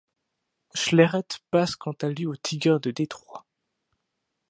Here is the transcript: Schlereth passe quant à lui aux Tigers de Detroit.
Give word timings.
Schlereth 0.73 1.41
passe 1.51 1.75
quant 1.75 1.93
à 2.01 2.09
lui 2.09 2.25
aux 2.25 2.35
Tigers 2.35 2.79
de 2.81 2.89
Detroit. 2.89 3.45